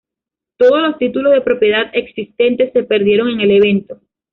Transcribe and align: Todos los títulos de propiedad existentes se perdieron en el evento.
Todos 0.57 0.81
los 0.81 0.97
títulos 0.97 1.31
de 1.31 1.41
propiedad 1.41 1.91
existentes 1.93 2.73
se 2.73 2.81
perdieron 2.81 3.29
en 3.29 3.41
el 3.41 3.51
evento. 3.51 4.01